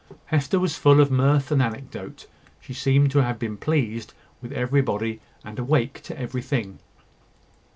Hester 0.25 0.59
was 0.59 0.75
full 0.75 0.99
of 0.99 1.11
mirth 1.11 1.51
and 1.51 1.61
anecdote. 1.61 2.25
She 2.59 2.73
seemed 2.73 3.11
to 3.11 3.21
have 3.21 3.37
been 3.37 3.55
pleased 3.55 4.15
with 4.41 4.51
everybody 4.51 5.21
and 5.45 5.59
awake 5.59 6.01
to 6.05 6.19
everything. 6.19 6.79